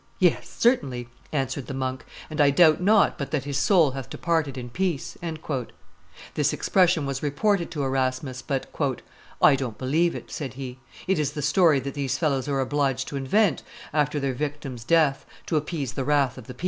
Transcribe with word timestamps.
"Yes, 0.17 0.49
certainly," 0.49 1.09
answered 1.31 1.67
the 1.67 1.75
monk, 1.75 2.05
"and 2.27 2.41
I 2.41 2.49
doubt 2.49 2.81
not 2.81 3.19
but 3.19 3.29
that 3.29 3.43
his 3.43 3.59
soul 3.59 3.91
hath 3.91 4.09
departed 4.09 4.57
in 4.57 4.71
peace." 4.71 5.15
This 6.33 6.53
expression 6.53 7.05
was 7.05 7.21
reported 7.21 7.69
to 7.69 7.83
Erasmus; 7.83 8.41
but 8.41 8.65
"I 9.43 9.55
don't 9.55 9.77
believe 9.77 10.15
it," 10.15 10.31
said 10.31 10.55
he; 10.55 10.79
"it 11.05 11.19
is 11.19 11.33
the 11.33 11.43
story 11.43 11.79
that 11.81 11.93
these 11.93 12.17
fellows 12.17 12.47
are 12.47 12.61
obliged 12.61 13.09
to 13.09 13.15
invent 13.15 13.61
after 13.93 14.19
their 14.19 14.33
victim's 14.33 14.83
death, 14.83 15.23
to 15.45 15.55
appease 15.55 15.93
the 15.93 16.03
wrath 16.03 16.35
of 16.39 16.47
the 16.47 16.55
people." 16.55 16.59